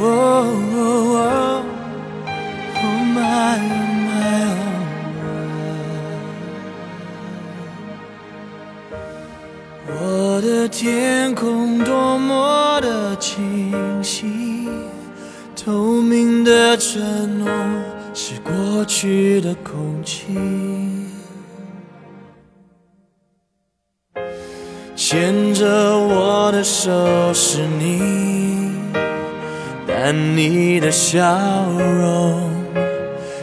[0.00, 0.04] 哦
[1.64, 1.64] ，Oh my
[2.80, 4.16] oh my oh my。
[9.90, 14.68] 我的天空多么的清晰，
[15.56, 17.48] 透明的承诺
[18.14, 20.36] 是过去的空气。
[24.94, 25.66] 牵着
[25.98, 28.67] 我的手是你。
[30.00, 31.20] 但你的笑
[31.74, 32.52] 容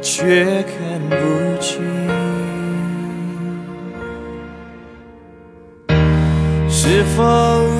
[0.00, 1.16] 却看不
[1.60, 1.78] 清。
[6.70, 7.22] 是否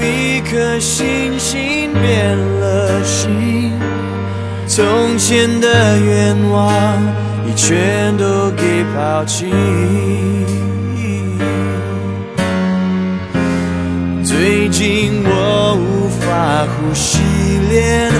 [0.03, 3.73] 一颗星星变了心？
[4.67, 7.03] 从前的愿望
[7.47, 9.47] 已全都给抛弃。
[14.23, 17.19] 最近我无法呼吸，
[17.71, 18.13] 连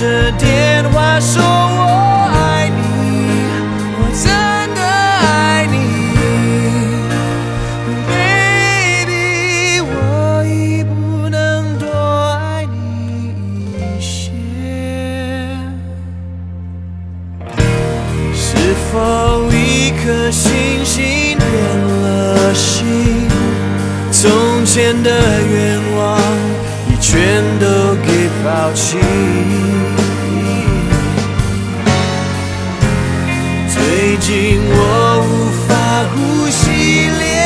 [0.00, 1.78] 着电话说我
[2.32, 2.80] 爱你，
[3.98, 4.24] 我真
[4.74, 5.76] 的爱你
[8.08, 9.92] ，baby，我
[10.46, 11.84] 已不能多
[12.32, 14.32] 爱你一些。
[18.32, 18.56] 是
[18.90, 21.44] 否一颗星星变
[22.00, 23.28] 了心？
[24.10, 25.10] 从前的
[25.42, 26.18] 愿望
[26.88, 28.96] 已全都给抛弃。
[34.00, 35.30] 最近我无
[35.68, 35.74] 法
[36.14, 37.39] 呼吸连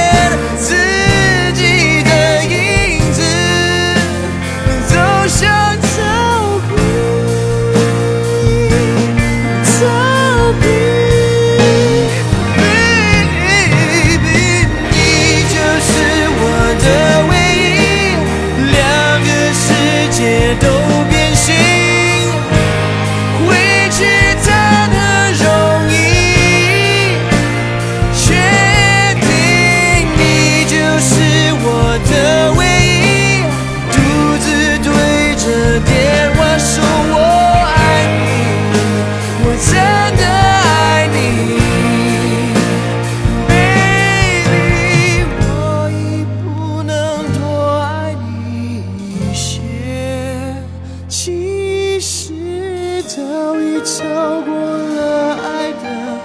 [53.84, 56.18] 超过了爱的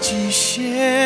[0.00, 1.03] 极限。